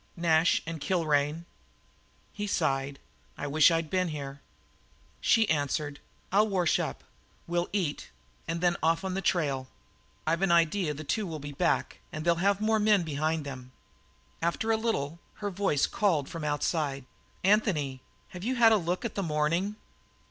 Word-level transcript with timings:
"Nash 0.17 0.63
and 0.65 0.81
Kilrain." 0.81 1.45
He 2.33 2.47
sighed: 2.47 2.97
"I 3.37 3.45
wish 3.45 3.69
I'd 3.69 3.91
been 3.91 4.07
here." 4.07 4.41
She 5.19 5.47
answered: 5.47 5.99
"I'll 6.31 6.47
wash 6.47 6.79
up; 6.79 7.03
we'll 7.45 7.69
eat; 7.71 8.09
and 8.47 8.61
then 8.61 8.77
off 8.81 9.03
on 9.05 9.13
the 9.13 9.21
trail. 9.21 9.67
I've 10.25 10.41
an 10.41 10.51
idea 10.51 10.95
that 10.95 10.97
the 10.97 11.03
two 11.03 11.27
will 11.27 11.37
be 11.37 11.51
back, 11.51 11.99
and 12.11 12.25
they'll 12.25 12.35
have 12.41 12.59
more 12.59 12.79
men 12.79 13.03
behind 13.03 13.45
them." 13.45 13.73
After 14.41 14.71
a 14.71 14.75
little 14.75 15.19
her 15.35 15.51
voice 15.51 15.85
called 15.85 16.27
from 16.27 16.41
the 16.41 16.47
outside: 16.47 17.05
"Anthony, 17.43 18.01
have 18.29 18.43
you 18.43 18.55
had 18.55 18.71
a 18.71 18.77
look 18.77 19.05
at 19.05 19.13
the 19.13 19.21
morning?" 19.21 19.75